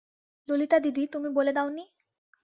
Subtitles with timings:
[0.47, 1.83] ললিতাদিদি, তুমি বলে দাও নি!